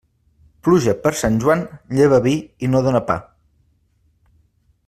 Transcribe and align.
Pluja 0.67 0.95
per 1.03 1.11
Sant 1.19 1.37
Joan, 1.43 1.61
lleva 1.99 2.21
vi 2.29 2.35
i 2.69 2.73
no 2.73 2.85
dóna 2.89 3.05
pa. 3.13 3.23